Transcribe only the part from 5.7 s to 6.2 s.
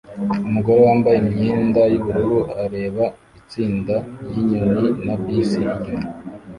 inyuma